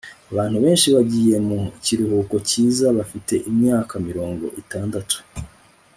[0.31, 5.15] abantu benshi bagiye mu kiruhuko cyiza bafite imyaka mirongo itandatu